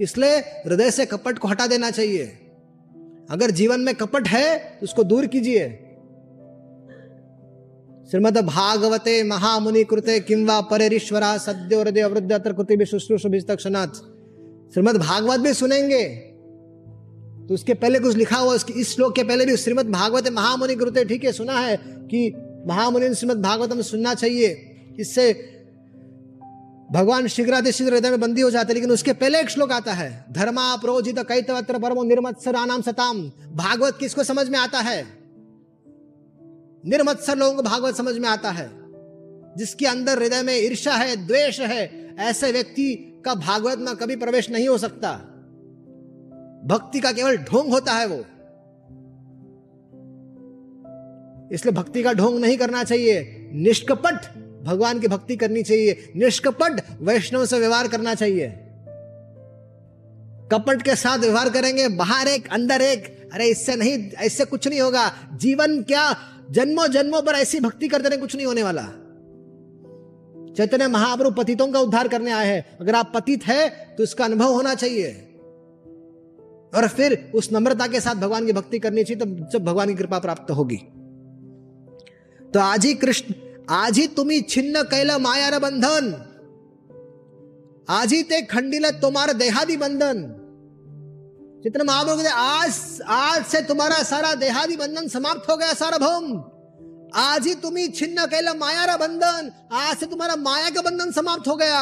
[0.00, 0.36] इसलिए
[0.66, 2.24] हृदय से कपट को हटा देना चाहिए।
[3.30, 5.68] अगर जीवन में कपट है तो उसको दूर कीजिए।
[8.10, 13.94] श्रीमद भागवते महामुनि कृते किंवा परेश्वरा सद्यो हृदय अवृद्ध अत्र कृति भी शुश्रूष तक्षणाथ
[14.74, 16.04] श्रीमद भागवत भी सुनेंगे।
[17.48, 21.04] तो उसके पहले कुछ लिखा हुआ इस श्लोक के पहले भी श्रीमद भागवत महामुनि कृते,
[21.04, 22.30] ठीक है, सुना है कि
[22.66, 24.48] महामुनि श्रीमद भागवत में सुनना चाहिए।
[24.98, 25.32] इससे
[26.92, 30.24] भगवान शीघ्र शीघ्र हृदय में बंदी हो जाते लेकिन उसके पहले एक श्लोक आता है
[30.32, 33.22] धर्मा प्रोजित कैतवत्र परमो निर्मत्सर नाम सताम।
[33.52, 35.06] भागवत किसको समझ में आता है?
[36.86, 38.70] निर्मत्सर लोगों को भागवत समझ में आता है,
[39.56, 44.50] जिसके अंदर हृदय में ईर्षा है, द्वेष है, ऐसे व्यक्ति का भागवत में कभी प्रवेश
[44.50, 45.12] नहीं हो सकता।
[46.66, 48.24] भक्ति का केवल ढोंग होता है वो।
[51.54, 54.14] इसलिए भक्ति का ढोंग नहीं करना चाहिए। निष्कपट
[54.64, 58.48] भगवान की भक्ति करनी चाहिए। निष्कपट वैष्णव से व्यवहार करना चाहिए।
[60.52, 64.80] कपट के साथ व्यवहार करेंगे, बाहर एक, अंदर एक। अरे इससे नहीं ऐसे कुछ नहीं
[64.80, 66.16] होगा। जीवन क्या?
[66.50, 68.82] जन्मों जन्मों पर ऐसी भक्ति करते रहे, कुछ नहीं होने वाला।
[70.56, 74.52] चैतन्य महाप्रभु पतितों का उद्धार करने आए हैं। अगर आप पतित है तो इसका अनुभव
[74.52, 75.08] होना चाहिए।
[76.74, 79.94] और फिर उस नम्रता के साथ भगवान की भक्ति करनी चाहिए तो जब भगवान की
[79.94, 80.80] कृपा प्राप्त होगी।
[82.54, 83.34] तो आज ही कृष्ण,
[83.68, 86.12] आज ही तुम्ही छिन्न कैल मायार बंधन।
[87.88, 90.22] आज ही ते खंडिल तुम्हारा देहादी बंधन।
[91.64, 96.32] जितने महाप्रभु आज आज से तुम्हारा सारा देहादी बंधन समाप्त हो गया सारा भौम
[97.16, 101.56] आज ही तुम्ही छिन्न कैल मायारा बंधन, आज से तुम्हारा माया का बंधन समाप्त हो
[101.56, 101.80] गया।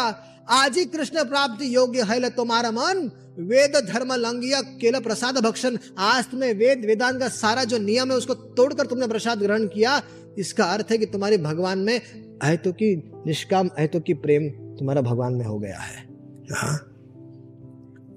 [0.51, 6.25] आज ही कृष्ण प्राप्ति योग्य है तुम्हारा मन। वेद धर्म लंगिया केल प्रसाद भक्षण। आज
[6.25, 10.01] तुम्हें वेद वेदांत का सारा जो नियम है, उसको तोड़कर तुमने प्रसाद ग्रहण किया।
[10.39, 12.01] इसका अर्थ है कि तुम्हारे भगवान में
[12.43, 16.09] अहतो की निष्काम, अहतो की प्रेम तुम्हारा भगवान में हो गया है।
[16.53, 16.77] हाँ।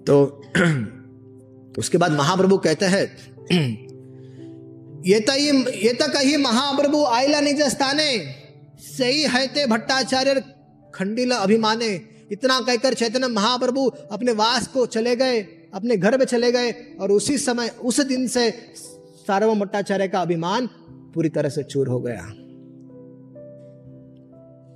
[0.07, 0.41] तो
[1.79, 3.05] उसके बाद महाप्रभु कहते हैं
[5.05, 5.17] ये
[5.77, 8.35] ये कही महाप्रभु आयला निज स्थाने,
[8.79, 10.43] सही है ते भट्टाचार्य
[10.95, 12.01] खंडीला अभिमाने,
[12.31, 15.41] इतना कहकर चैतन्य महाप्रभु अपने वास को चले गए,
[15.73, 18.51] अपने घर में चले गए, और उसी समय, उस दिन से
[19.27, 20.69] सार्वभौम भट्टाचार्य का अभिमान
[21.15, 22.21] पूरी तरह से चूर हो गया।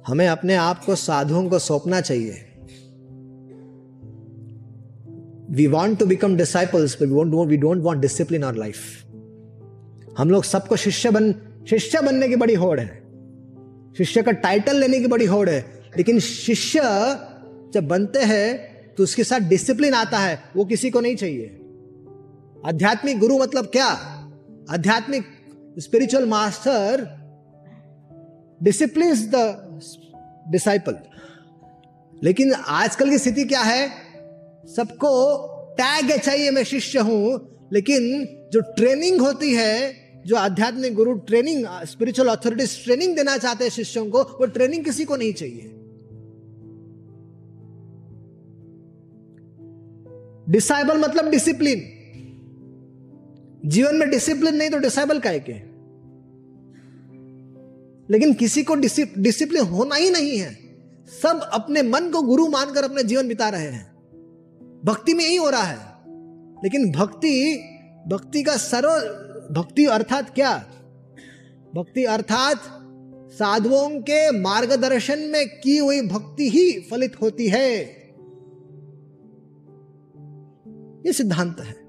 [0.08, 2.46] हमें अपने आप को साधुओं को सौंपना चाहिए।
[5.52, 8.78] We want to become disciples we don't want discipline our life
[10.18, 11.36] हम लोग सबको शिष्य बन,
[11.70, 13.04] शिष्य बनने की बड़ी होड़ है।
[13.98, 16.82] शिष्य का टाइटल लेने की बड़ी होड़ है। लेकिन शिष्य
[17.74, 21.60] जब बनते हैं तो उसके साथ डिसिप्लिन आता है, वो किसी को नहीं चाहिए।
[22.66, 23.86] आध्यात्मिक गुरु मतलब क्या?
[24.70, 25.24] आध्यात्मिक
[25.88, 27.08] spiritual master
[28.64, 29.70] discipline the
[30.56, 30.96] disciple.
[32.24, 33.90] लेकिन आजकल की स्थिति क्या है?
[34.76, 35.38] सबको
[35.74, 39.94] टैग चाहिए, मैं शिष्य हूँ, लेकिन जो ट्रेनिंग होती है,
[40.26, 45.06] जो आध्यात्मिक गुरु ट्रेनिंग स्पिरिचुअल अथॉरिटीज ट्रेनिंग देना चाहते हैं शिष्यों को, वो ट्रेनिंग किसी
[45.06, 45.76] को नहीं चाहिए।
[50.50, 51.96] डिसाइबल मतलब डिसिप्लिन
[53.66, 55.69] जीवन में डिसिप्लिन नहीं तो डिसाइबल का के
[58.12, 58.76] लेकिन किसी को
[59.18, 60.56] डिसिप्लिन होना ही नहीं है।
[61.22, 63.96] सब अपने मन को गुरु मानकर अपने जीवन बिता रहे हैं।
[64.86, 65.78] भक्ति में यही हो रहा है।
[66.64, 67.64] लेकिन भक्ति
[68.08, 68.90] भक्ति का सर्व,
[69.54, 70.58] भक्ति अर्थात क्या?
[71.76, 72.62] भक्ति अर्थात
[73.34, 77.76] साधुओं के मार्गदर्शन में की हुई भक्ति ही फलित होती है।
[81.06, 81.89] ये सिद्धांत है।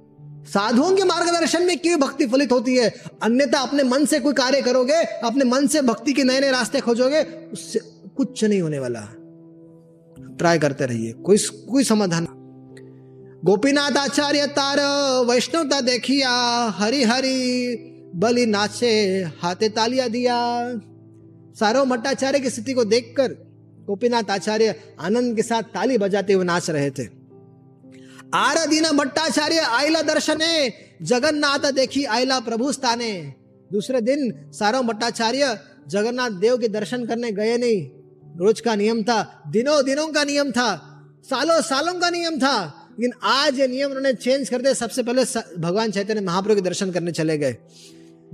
[0.55, 2.89] साधुओं के मार्गदर्शन में क्यों भक्ति फलित होती है?
[3.23, 6.81] अन्यथा अपने मन से कोई कार्य करोगे, अपने मन से भक्ति के नए नए रास्ते
[6.81, 7.81] खोजोगे, उससे
[8.17, 9.01] कुछ नहीं होने वाला।
[10.39, 11.39] ट्राई करते रहिए, कोई
[11.71, 12.27] कोई समाधान
[13.45, 14.79] गोपीनाथ आचार्य तार
[15.27, 16.31] वैष्णवता देखिया
[16.79, 18.91] हरि हरि बलि नाचे,
[19.43, 20.37] हाथे तालिया दिया।
[21.61, 23.33] सारो मट्टाचार्य की स्थिति को देखकर
[23.87, 27.20] गोपीनाथ आचार्य आनंद के साथ ताली बजाते हुए नाच रहे थे।
[28.35, 33.35] आराधीन भट्टाचार्य आयला दर्शने, जगन्नाथ देखी आयला प्रभु स्थाने।
[33.73, 37.91] दूसरे दिन सारो भट्टाचार्य जगन्नाथ देव के दर्शन करने गए नहीं।
[38.39, 40.69] रोज का नियम था, दिनों दिनों का नियम था,
[41.25, 45.25] सालों सालों का नियम था, लेकिन आज ये नियम उन्होंने चेंज कर दिया। सबसे पहले
[45.59, 47.57] भगवान चैतन्य महाप्रभु के दर्शन करने चले गए।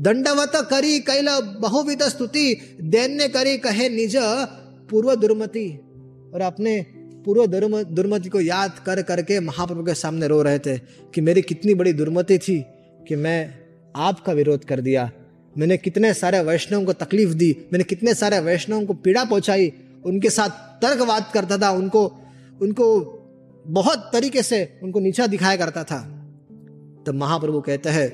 [0.00, 1.28] दंडवत करी कैल
[1.60, 4.16] बहुविध स्तुति, दैन्य करी कहे निज
[4.90, 5.68] पूर्व दुर्मति।
[6.34, 6.86] और अपने
[7.26, 7.46] पूर्व
[7.84, 10.78] दुर्मति को याद कर, करके महाप्रभु के सामने रो रहे थे
[11.14, 12.58] कि मेरी कितनी बड़ी दुर्मति थी
[13.08, 13.38] कि मैं
[13.96, 15.10] आपका विरोध कर दिया।
[15.58, 19.72] मैंने कितने सारे वैष्णवों को तकलीफ़ दी, मैंने कितने सारे वैष्णवों को पीड़ा पहुंचाई,
[20.04, 20.50] उनके साथ
[20.82, 22.04] तर्कवाद करता था, उनको
[22.62, 22.86] उनको
[23.66, 25.98] बहुत तरीके से उनको नीचा दिखाया करता था।
[27.06, 28.08] तो महाप्रभु कहते हैं,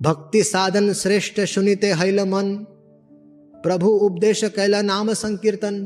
[0.00, 2.54] भक्ति साधन श्रेष्ठ सुनिते हैल मन,
[3.62, 5.80] प्रभु उपदेश कैला नाम संकीर्तन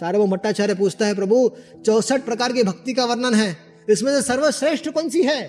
[0.00, 1.50] सारे वो मट्टाचार्य पूछता है, प्रभु,
[1.86, 3.56] चौसठ प्रकार की भक्ति का वर्णन है,
[3.90, 5.42] इसमें से सर्वश्रेष्ठ कौन सी है?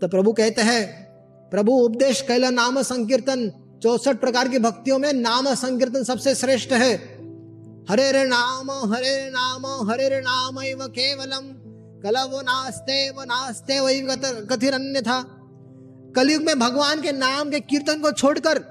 [0.00, 0.86] तो प्रभु कहते हैं,
[1.52, 3.50] प्रभु, उपदेश कैला नाम संकीर्तन,
[3.82, 6.94] चौसठ प्रकार की भक्तियों में नाम संकीर्तन सबसे श्रेष्ठ है।
[7.90, 10.56] हरे रे नाम, हरे रे नाम, हरे रे नाम
[10.88, 11.52] केवलम,
[12.02, 14.00] कलव नास्ते व नास्ते वही
[14.46, 15.22] कथिर अन्य था
[16.16, 18.62] कलयुग में भगवान के नाम के कीर्तन को छोड़कर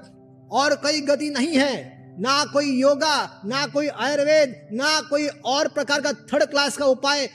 [0.50, 6.00] और कई गति नहीं है। ना कोई योगा, ना कोई आयुर्वेद, ना कोई और प्रकार
[6.00, 7.28] का थर्ड क्लास का उपाय,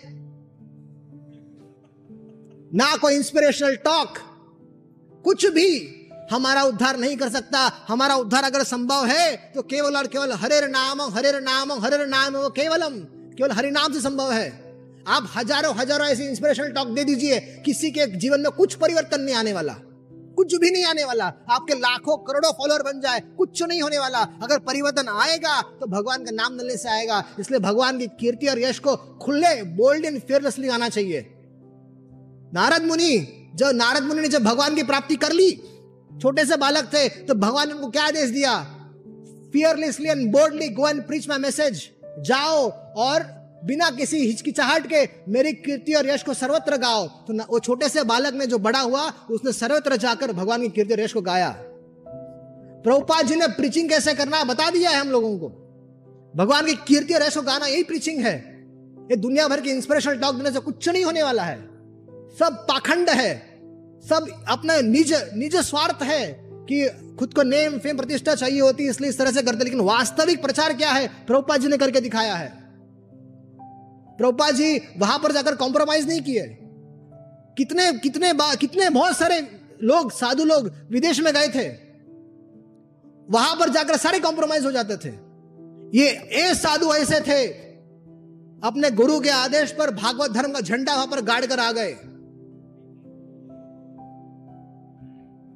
[2.71, 4.17] ना कोई इंस्पिरेशनल टॉक
[5.25, 5.69] कुछ भी
[6.31, 10.67] हमारा उद्धार नहीं कर सकता। हमारा उद्धार अगर संभव है तो केवल और केवल हरे
[10.69, 12.99] नाम हरे नाम हरे नाम वो केवलम,
[13.37, 14.47] केवल हरि नाम से संभव है।
[15.07, 19.35] आप हज़ारों हज़ारों ऐसे इंस्पिरेशनल टॉक दे दीजिए, किसी के जीवन में कुछ परिवर्तन नहीं
[19.35, 19.73] आने वाला।
[20.39, 24.19] कुछ भी नहीं आने वाला। आपके लाखों, करोड़ों फॉलोअर बन जाए, कुछ नहीं होने वाला।
[24.43, 28.59] अगर परिवर्तन आएगा तो भगवान का नाम मिलने से आएगा। इसलिए भगवान की कीर्ति और
[28.59, 31.25] यश को खुले बोल्ड एंड फेयरलेसली आना चाहिए।
[32.53, 33.17] नारद मुनि,
[33.55, 35.51] जब नारद मुनि ने जब भगवान की प्राप्ति कर ली,
[36.11, 38.55] छोटे से बालक थे तो भगवान ने उनको क्या आदेश दिया?
[39.53, 41.83] Fearlessly and boldly go and preach my message
[42.21, 43.23] जाओ और
[43.65, 48.03] बिना किसी हिचकिचाहट के मेरी कीर्ति और यश को सर्वत्र गाओ। तो वो छोटे से
[48.03, 51.55] बालक ने जो बड़ा हुआ, उसने सर्वत्र जाकर भगवान की कीर्ति और यश को गाया।
[52.83, 55.49] प्रभुपाद जी ने प्रीचिंग कैसे करना बता दिया है हम लोगों को।
[56.35, 58.35] भगवान की कीर्ति और यश को गाना यही प्रीचिंग है।
[59.11, 61.57] ये दुनिया भर की इंस्पिरेशनल टॉक देने से कुछ नहीं होने वाला है।
[62.39, 63.49] सब पाखंड है।
[64.09, 66.87] सब अपना निज निज स्वार्थ है कि
[67.19, 70.73] खुद को नेम, फेम प्रतिष्ठा चाहिए होती इसलिए इस तरह से करते लेकिन वास्तविक प्रचार
[70.73, 72.58] क्या है, प्रभुपाद जी ने करके दिखाया है।
[74.19, 76.57] प्रभुपा जी, वहाँ पर जाकर कॉम्प्रोमाइज नहीं किए।
[77.57, 81.69] कितने कितने कितने बहुत सारे लोग, साधु लोग विदेश में गए थे।
[83.29, 85.09] वहाँ पर जाकर सारे कॉम्प्रोमाइज हो जाते थे।
[85.97, 87.47] ये ए साधु ऐसे थे।
[88.63, 91.91] अपने गुरु के आदेश पर भागवत धर्म का झंडा वहाँ पर गाड़ कर आ गए।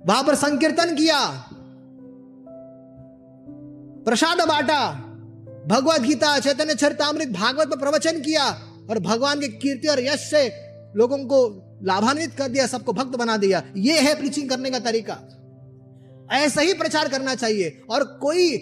[0.06, 1.48] वहाँ पर संकीर्तन किया।
[4.06, 5.03] प्रसाद बांटा।
[5.68, 8.46] भगवत गीता, चैतन्य चरितमृत भागवत में प्रवचन किया
[8.90, 10.48] और भगवान की कीर्ति और यश से
[10.96, 11.40] लोगों को
[11.84, 15.18] लाभान्वित कर दिया, सबको भक्त बना दिया। ये है प्रीचिंग करने का तरीका।
[16.32, 18.58] ऐसा ही प्रचार करना चाहिए और कोई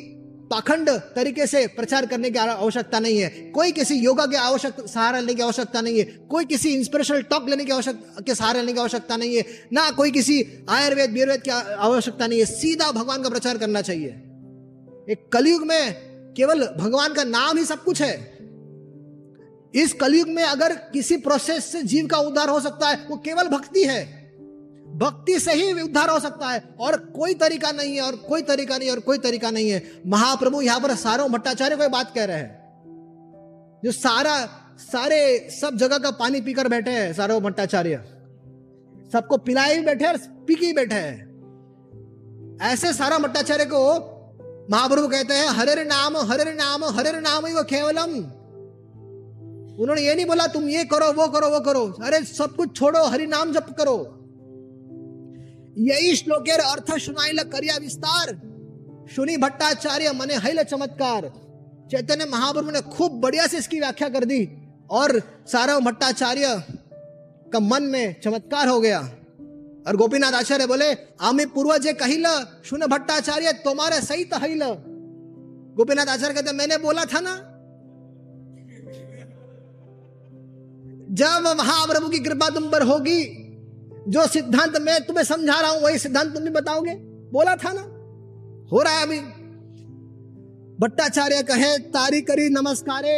[0.51, 5.19] पाखंड तरीके से प्रचार करने की आवश्यकता नहीं है। कोई किसी योगा के आवश्यक सहारा
[5.19, 8.73] लेने की आवश्यकता नहीं है। कोई किसी इंस्पिरेशनल टॉक लेने की आवश्यकता के सहारा लेने
[8.73, 13.23] की आवश्यकता नहीं है। ना कोई किसी आयुर्वेद बीरवेद की आवश्यकता नहीं है। सीधा भगवान
[13.23, 14.07] का प्रचार करना चाहिए।
[15.09, 18.37] एक कलयुग में केवल भगवान का नाम ही सब कुछ है।
[19.75, 23.47] इस कलयुग में अगर किसी प्रोसेस से जीव का उद्धार हो सकता है, वो केवल
[23.47, 24.21] भक्ति है।
[24.97, 28.77] भक्ति से ही उद्धार हो सकता है, और कोई तरीका नहीं है, और कोई तरीका
[28.77, 32.37] नहीं, और कोई तरीका नहीं है। महाप्रभु यहाँ पर सारों भट्टाचार्य को बात कह रहे
[32.37, 32.61] हैं।
[33.83, 37.95] जो सारा, सारे, सब जगह का पानी पीकर बैठे हैं सारो भट्टाचार्य।
[39.13, 41.31] सबको पिलाए भी बैठे और पी के बैठे हैं।
[42.61, 43.99] ऐसे सारा भट्टाचार्य को
[44.69, 48.41] महाप्रभु कहते हैं, हरे नाम हरे नाम हरे नाम ही वो केवलम.
[49.81, 53.05] उन्होंने ये नहीं बोला, तुम ये करो, वो करो वो करो। अरे, सब कुछ छोड़ो,
[53.05, 54.17] हरि नाम जप करो।
[55.77, 58.41] यही श्लोकेर अर्थ सुनाई करिया विस्तार।
[59.15, 61.33] सुनी भट्टाचार्य, मने हैल चमत्कार।
[61.91, 64.49] चैतन्य महाप्रभु ने खूब बढ़िया से इसकी व्याख्या कर दी
[64.91, 66.63] और सारा भट्टाचार्य
[67.53, 69.11] का मन में चमत्कार हो गया।
[69.87, 72.25] और गोपीनाथ आचार्य बोले, आमी पूर्वज कहिल
[72.69, 74.63] सुन भट्टाचार्य तुम्हारे सही तहिल
[75.75, 77.35] गोपीनाथ आचार्य कहते, मैंने बोला था ना?
[81.11, 83.23] जब महाप्रभु की कृपा तुम पर होगी,
[84.07, 86.95] जो सिद्धांत मैं तुम्हें समझा रहा हूँ, वही सिद्धांत तुम भी बताओगे।
[87.31, 87.81] बोला था ना?
[88.71, 89.19] हो रहा है अभी।
[90.79, 93.17] भट्टाचार्य कहे, तारी करी नमस्कारे।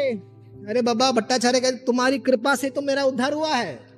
[0.69, 3.92] अरे बाबा, भट्टाचार्य कहे, तुम्हारी कृपा से तो मेरा उद्धार हुआ है।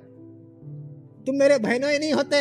[1.26, 2.38] तुम मेरे बहनों ही नहीं होते,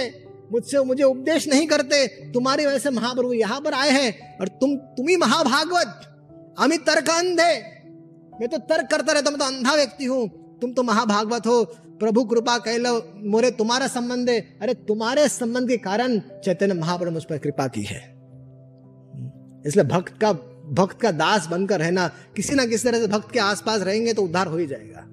[0.52, 4.76] मुझसे मुझे उपदेश नहीं करते, तुम्हारी वजह से महाप्रभु यहाँ पर आए हैं और तुम
[4.98, 6.02] तुम ही महाभागवत,
[6.60, 7.54] अमित तर्क अंधे
[8.34, 10.28] मैं तो तर्क करता रहता, मैं तो अंधा व्यक्ति हूँ।
[10.62, 11.64] तुम तो महाभागवत हो,
[12.00, 12.94] प्रभु कृपा कह लो,
[13.26, 17.84] मोरे तुम्हारा संबंध है। अरे तुम्हारे संबंध के कारण चैतन्य महाप्रभु उस पर कृपा की
[17.84, 18.00] है।
[19.66, 20.32] इसलिए भक्त का
[20.74, 24.24] भक्त का दास बनकर रहना, किसी ना किसी तरह से भक्त के आसपास रहेंगे तो
[24.24, 25.06] उद्धार हो ही जाएगा।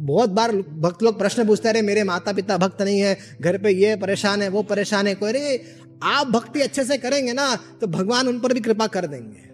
[0.00, 3.70] बहुत बार भक्त लोग प्रश्न पूछते रहे मेरे माता पिता भक्त नहीं है, घर पे
[3.70, 5.62] ये परेशान है, वो परेशान है। कोई, अरे,
[6.02, 9.48] आप भक्ति अच्छे से करेंगे ना तो भगवान उन पर भी कृपा कर देंगे।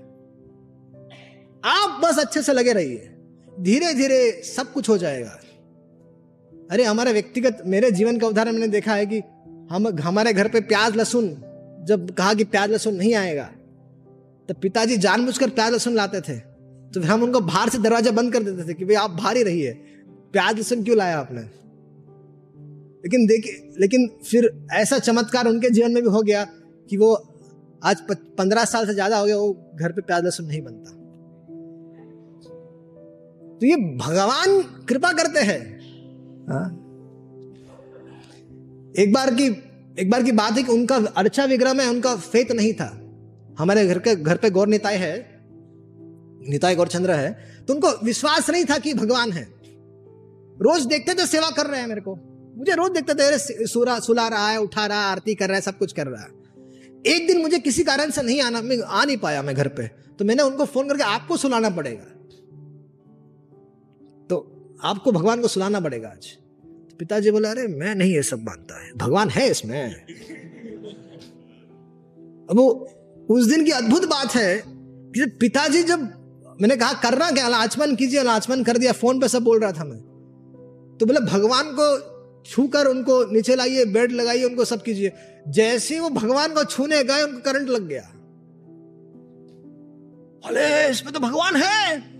[1.64, 3.11] आप बस अच्छे से लगे रहिए।
[3.61, 5.40] धीरे धीरे सब कुछ हो जाएगा।
[6.70, 9.18] अरे, हमारे व्यक्तिगत, मेरे जीवन का उदाहरण मैंने देखा है कि
[9.70, 11.28] हम, हमारे घर पे प्याज लहसुन,
[11.85, 13.50] जब कहा कि प्याज लहसुन नहीं आएगा
[14.48, 16.38] तो पिताजी जानबूझकर प्याज लहसुन लाते थे।
[16.87, 19.37] तो फिर हम उनको बाहर से दरवाज़ा बंद कर देते थे कि भाई आप बाहर
[19.37, 19.70] ही रहिए।
[20.37, 21.42] प्याज लहसुन क्यों लाया आपने?
[23.05, 26.44] लेकिन देखिए, लेकिन फिर ऐसा चमत्कार उनके जीवन में भी हो गया
[26.88, 27.14] कि वो
[27.83, 28.01] आज
[28.38, 30.90] पंद्रह साल से ज़्यादा हो गया, वो घर पे प्याज लहसुन नहीं बनता।
[33.53, 35.61] तो ये भगवान कृपा करते हैं।
[36.49, 36.66] हाँ?
[38.99, 39.46] एक बार की,
[39.99, 42.90] एक बार की बात है कि उनका अर्चा विग्रह में उनका फेत नहीं था।
[43.59, 45.14] हमारे घर के, घर पे गौर निताय है
[46.51, 47.31] निताय गौरचंद्र है
[47.68, 49.55] तो उनको विश्वास नहीं था कि भगवान है।
[50.62, 54.28] रोज देखते थे, सेवा कर रहे हैं मेरे को। मुझे रोज देखते थे सुरा, सुला
[54.28, 56.46] रहा है, उठा रहा है, आरती कर रहा है, सब कुछ कर रहा है।
[57.06, 59.86] एक दिन मुझे किसी कारण से नहीं आना, मैं आ नहीं पाया मैं घर पे।
[60.18, 62.04] तो मैंने उनको फ़ोन करके, आपको सुलाना पड़ेगा।
[64.30, 64.52] तो
[64.84, 66.26] आपको भगवान को सुनाना पड़ेगा आज।
[66.90, 69.94] तो पिताजी बोले, अरे, मैं नहीं ये सब मानता है। भगवान है इसमें।
[72.50, 72.68] अब वो
[73.30, 76.00] उस दिन की अद्भुत बात है कि पिताजी जब,
[76.60, 77.46] मैंने कहा, करना क्या?
[77.46, 80.15] आचमन कीजिए आचमन कर दिया, फ़ोन पे सब बोल रहा था मैं।
[81.00, 85.12] तो बोले, भगवान को छूकर उनको नीचे लाइए, बेड लगाइए, उनको सब कीजिए।
[85.48, 88.02] जैसे वो भगवान को छूने गए, उनको करंट लग गया।
[90.48, 92.16] अरे इसमें तो भगवान है।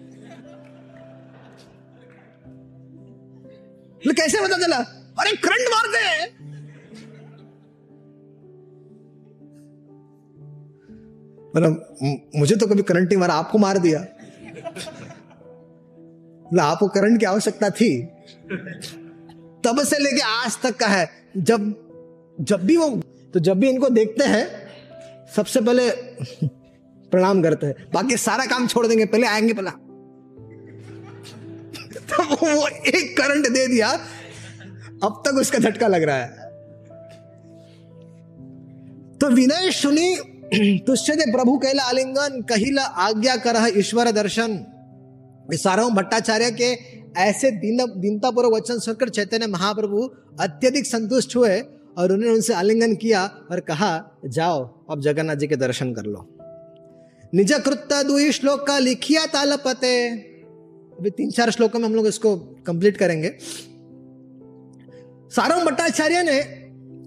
[4.07, 4.77] कैसे पता चला?
[5.21, 6.25] अरे, करंट मार दे।
[11.57, 11.97] मतलब
[12.37, 14.01] मुझे तो कभी करंट नहीं मारा, आपको मार दिया।
[16.63, 18.16] आपको करंट की आवश्यकता थी।
[19.65, 21.75] तब से लेके आज तक का है। जब
[22.41, 22.89] जब भी वो
[23.35, 24.49] तो जब भी इनको देखते हैं,
[25.37, 25.91] सबसे पहले
[27.11, 29.71] प्रणाम करते हैं। बाकी सारा काम छोड़ देंगे, पहले आएँगे पहला
[31.97, 33.89] तो वो एक करंट दे दिया,
[35.05, 36.47] अब तक उसका झटका लग रहा है।
[39.19, 40.17] तो विनय सुनी,
[40.79, 44.65] तुष्य प्रभु कहला आलिंगन, कहिला आज्ञा कर ईश्वर दर्शन।
[45.53, 51.61] सारा भट्टाचार्य के ऐसे दीन दीनता पूर्व वचन सुनकर चैतन्य महाप्रभु अत्यधिक संतुष्ट हुए
[51.99, 56.29] और उन्होंने उनसे आलिंगन किया और कहा, जाओ, अब जगन्नाथ जी के दर्शन कर लो।
[57.35, 60.11] निज कृत्य दुई श्लोक का लिखिया तालपते।
[60.99, 63.29] अभी तीन, चार श्लोकों में हम लोग इसको कंप्लीट करेंगे।
[65.31, 66.43] सारंग भट्टाचार्य ने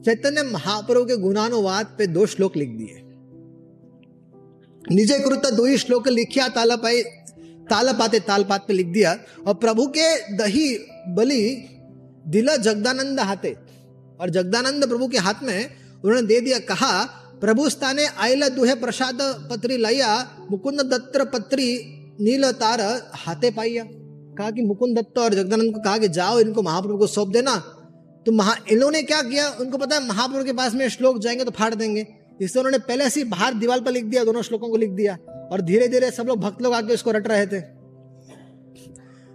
[0.04, 3.02] चैतन्य महाप्रभु के गुणानुवाद पे दो श्लोक लिख दिए।
[4.92, 7.19] निजे कृत दो ही श्लोक लिखिया ताला पाए
[7.70, 9.18] ताला पाते पात पे लिख दिया,
[9.48, 11.66] और प्रभु के दही बलि
[12.28, 13.56] दिला जगदानंद हाथे।
[14.22, 15.70] और जगदानंद प्रभु के हाथ में
[16.06, 17.04] उन्होंने दे दिया, कहा,
[17.42, 23.86] प्रभु स्थाने आयला दुहे प्रसाद पत्री लैया मुकुंद दत्त पत्री नील तार हाथे पाइया।
[24.38, 27.56] कहा कि मुकुंद दत्त और जगदानंद को कहा कि जाओ, इनको महाप्रभु को सौंप देना।
[28.26, 29.50] तो महा, इन्होंने क्या किया?
[29.50, 32.08] उनको पता है महाप्रभु के पास में श्लोक जाएँगे तो फाड़ देंगे।
[32.42, 35.18] इससे उन्होंने पहले से बाहर दीवार पर लिख दिया, दोनों श्लोकों को लिख दिया,
[35.52, 37.60] और धीरे धीरे सब लोग भक्त लोग आके उसको रट रहे थे।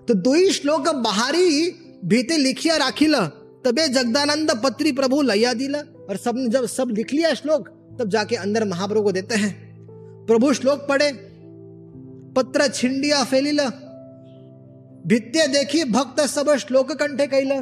[0.08, 1.70] तो दो ही श्लोक बाहरी
[2.04, 3.26] भीते लिखिया राखिला
[3.64, 8.36] तबे जगदानंद पत्री प्रभु लैया दिला। और सब जब सब लिख लिया श्लोक, तब जाके
[8.36, 9.52] अंदर महाप्रभु को देते हैं।
[10.26, 11.10] प्रभु श्लोक पढ़े,
[12.36, 13.68] पत्र छिंडिया फैलिला,
[15.06, 17.60] भित्ते देखी भक्त सब श्लोक कंठे कैला।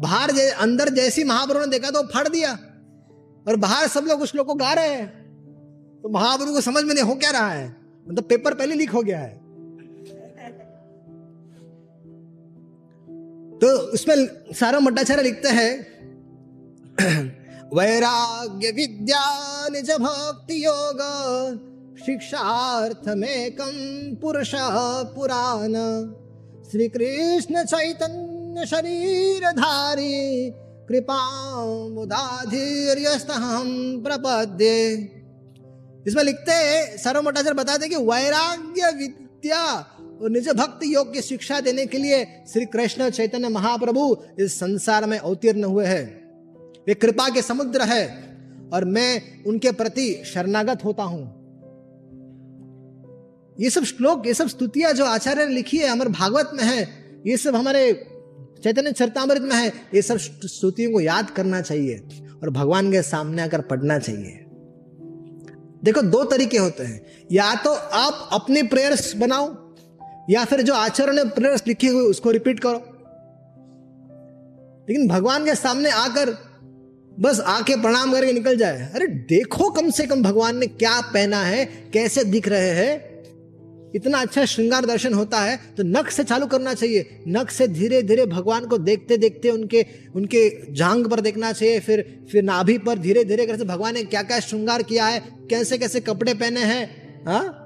[0.00, 2.58] बाहर अंदर जैसी महाप्रभु ने देखा तो फट दिया।
[3.48, 5.26] और बाहर सब लोग उस श्लोक को गा रहे हैं।
[6.02, 7.76] तो महाप्रभु को समझ में नहीं हो क्या रहा है?
[8.08, 9.46] मतलब पेपर पहले लीक हो गया है।
[13.58, 15.96] तो उसमें सारा मट्टाचार्य लिखते हैं,
[17.74, 20.98] वैराग्य विद्या, निज भक्ति योग
[22.06, 23.72] शिक्षार्थमेकं
[24.16, 24.52] पुरुष
[25.16, 25.72] पुराण।
[26.70, 26.88] श्री
[30.90, 34.94] कृष्ण चैतन्य शरीरधारी कृपा मुदाधीर्यस्तहम प्रपद्ये।
[36.06, 39.64] इसमें लिखते हैं सर्वमठाचार्य बताते कि वैराग्य विद्या
[40.22, 45.06] और निज भक्त योग की शिक्षा देने के लिए श्री कृष्ण चैतन्य महाप्रभु इस संसार
[45.06, 46.04] में अवतीर्ण हुए हैं।
[46.88, 48.06] वे कृपा के समुद्र है
[48.72, 51.32] और मैं उनके प्रति शरणागत होता हूँ।
[53.60, 56.88] ये सब श्लोक, ये सब स्तुतियाँ जो आचार्य ने लिखी है हमारे भागवत में है,
[57.26, 58.15] ये सब हमारे
[58.64, 62.04] चैतन्य चरतामृत में है। ये सब स्तुतियों को याद करना चाहिए
[62.42, 64.42] और भगवान के सामने आकर पढ़ना चाहिए।
[65.84, 69.74] देखो, दो तरीके होते हैं। या तो आप अपने प्रेयर्स बनाओ,
[70.30, 72.92] या फिर जो आचार्य ने प्रेयर्स लिखे हुए, उसको रिपीट करो।
[74.88, 76.36] लेकिन भगवान के सामने आकर
[77.20, 81.40] बस आके प्रणाम करके निकल जाए। अरे, देखो कम से कम भगवान ने क्या पहना
[81.40, 83.15] है, कैसे दिख रहे हैं।
[83.96, 88.02] इतना अच्छा श्रृंगार दर्शन होता है तो नख से चालू करना चाहिए। नख से धीरे
[88.02, 89.84] धीरे भगवान को देखते देखते उनके
[90.14, 94.22] उनके जांग पर देखना चाहिए, फिर फिर नाभि पर धीरे धीरे कैसे भगवान ने क्या
[94.22, 95.20] क्या श्रृंगार किया है
[95.50, 97.62] कैसे कैसे कपड़े पहने हैं हाँ?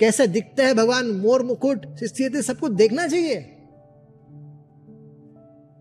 [0.00, 3.34] कैसे दिखते हैं भगवान, मोर मुकुट, स्थिति सब कुछ देखना चाहिए।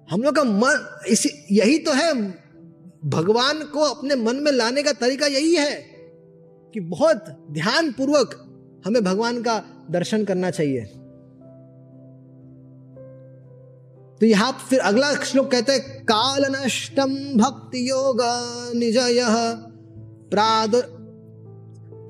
[0.08, 2.14] हम लोग का मन, इसी, यही तो है,
[3.06, 5.72] भगवान को अपने मन में लाने का तरीका यही है
[6.74, 8.36] कि बहुत ध्यान पूर्वक
[8.86, 9.56] हमें भगवान का
[9.92, 10.86] दर्शन करना चाहिए।
[14.22, 18.22] तो यहाँ फिर अगला श्लोक कहते हैं काल नष्टम भक्ति योग
[18.76, 19.26] निजय
[20.32, 21.00] प्रादुर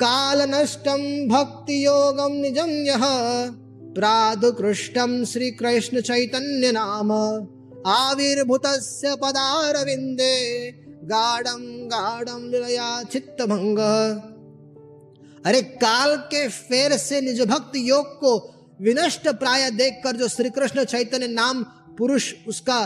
[0.01, 3.03] काल नष्टम भक्ति योगम निजम यह
[3.95, 7.11] प्रादुकृष्टम श्री कृष्ण चैतन्य नाम
[7.87, 8.65] आविर्भूत
[9.21, 10.35] पदारविंदे
[11.03, 13.79] गाढ़म गाढ़म लीलया चित्तभंग
[15.45, 18.31] अरे काल के फेर से निज भक्त योग को
[18.81, 21.63] विनष्ट प्राय देखकर जो श्री कृष्ण चैतन्य नाम
[21.97, 22.79] पुरुष उसका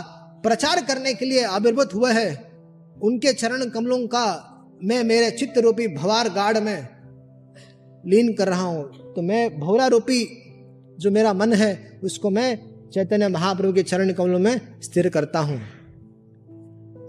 [0.44, 2.32] प्रचार करने के लिए आविर्भूत हुए हैं,
[3.02, 4.26] उनके चरण कमलों का
[4.84, 6.88] मैं मेरे चित्त रूपी भवार गाढ़ में
[8.04, 10.24] लीन कर रहा हूँ। तो मैं भवरा रूपी
[10.98, 12.58] जो मेरा मन है, उसको मैं
[12.94, 15.60] चैतन्य महाप्रभु के चरण कमलों में स्थिर करता हूँ।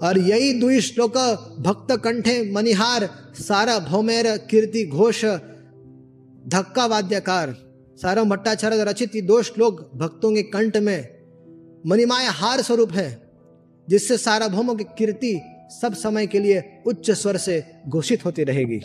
[0.04, 1.18] और यही दुई श्लोक
[1.60, 5.26] भक्त कंठे मनिहार, सारा भौमेर, कीर्ति घोष
[6.48, 7.56] धक्का वाद्यकार
[7.98, 11.08] सारा भट्टाचार्य रचित ये दो श्लोक भक्तों के कंठ में
[11.88, 13.10] मनिमाय हार स्वरूप है,
[13.88, 15.40] जिससे सारा भौमों की कीर्ति
[15.72, 18.80] सब समय के लिए उच्च स्वर से घोषित होती रहेगी।